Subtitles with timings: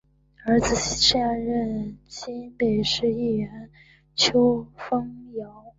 [0.47, 3.69] 儿子是现任新北市议员
[4.15, 5.05] 邱烽
[5.37, 5.63] 尧。